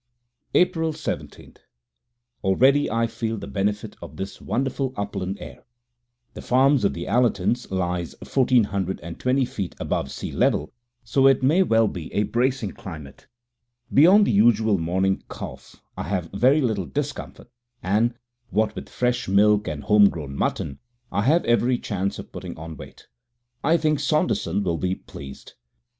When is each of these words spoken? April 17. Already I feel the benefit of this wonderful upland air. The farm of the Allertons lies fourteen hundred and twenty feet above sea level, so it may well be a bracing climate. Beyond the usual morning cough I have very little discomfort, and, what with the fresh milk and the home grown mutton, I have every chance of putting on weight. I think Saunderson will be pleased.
April 0.55 0.93
17. 0.93 1.57
Already 2.43 2.89
I 2.89 3.05
feel 3.05 3.37
the 3.37 3.45
benefit 3.45 3.95
of 4.01 4.17
this 4.17 4.41
wonderful 4.41 4.95
upland 4.97 5.37
air. 5.39 5.63
The 6.33 6.41
farm 6.41 6.73
of 6.83 6.95
the 6.95 7.05
Allertons 7.05 7.69
lies 7.69 8.15
fourteen 8.23 8.63
hundred 8.63 8.99
and 9.01 9.19
twenty 9.19 9.45
feet 9.45 9.75
above 9.79 10.09
sea 10.09 10.31
level, 10.31 10.73
so 11.03 11.27
it 11.27 11.43
may 11.43 11.61
well 11.61 11.87
be 11.87 12.11
a 12.15 12.23
bracing 12.23 12.71
climate. 12.71 13.27
Beyond 13.93 14.25
the 14.25 14.31
usual 14.31 14.79
morning 14.79 15.21
cough 15.27 15.75
I 15.95 16.05
have 16.07 16.31
very 16.33 16.61
little 16.61 16.87
discomfort, 16.87 17.51
and, 17.83 18.15
what 18.49 18.73
with 18.73 18.85
the 18.85 18.91
fresh 18.91 19.27
milk 19.27 19.67
and 19.67 19.83
the 19.83 19.85
home 19.85 20.09
grown 20.09 20.35
mutton, 20.35 20.79
I 21.11 21.21
have 21.25 21.45
every 21.45 21.77
chance 21.77 22.17
of 22.17 22.31
putting 22.31 22.57
on 22.57 22.75
weight. 22.75 23.07
I 23.63 23.77
think 23.77 23.99
Saunderson 23.99 24.63
will 24.63 24.79
be 24.79 24.95
pleased. 24.95 25.53